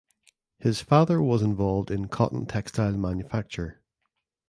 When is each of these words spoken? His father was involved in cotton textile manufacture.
His 0.57 0.81
father 0.81 1.21
was 1.21 1.43
involved 1.43 1.91
in 1.91 2.07
cotton 2.07 2.47
textile 2.47 2.97
manufacture. 2.97 3.83